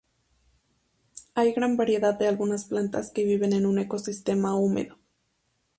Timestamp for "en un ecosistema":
3.53-4.55